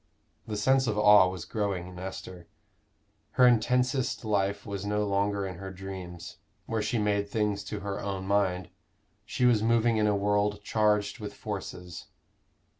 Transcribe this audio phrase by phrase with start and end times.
[0.47, 2.47] The sense of awe was growing in Esther.
[3.33, 7.99] Her intensest life was no longer in her dreams, where she made things to her
[8.01, 8.71] own mind:
[9.25, 12.07] she was moving in a world charged with forces.